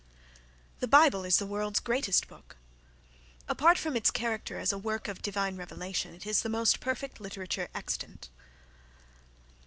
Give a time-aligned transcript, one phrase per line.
[0.79, 2.57] The Bible is the world's greatest book.
[3.47, 7.21] Apart from its character as a work of divine revelation, it is the most perfect
[7.21, 8.31] literature extant.